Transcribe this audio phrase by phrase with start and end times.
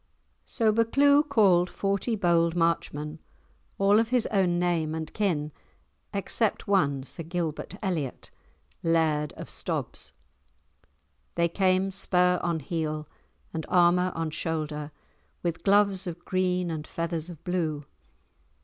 [0.47, 3.19] So Buccleuch called forty bold Marchmen,
[3.77, 5.51] all of his own name and kin
[6.11, 8.31] except one, Sir Gilbert Elliot,
[8.81, 10.13] Laird of Stobs.
[11.35, 13.07] They came spur on heel
[13.53, 14.91] and armour on shoulder,
[15.43, 17.85] with gloves of green and feathers of blue.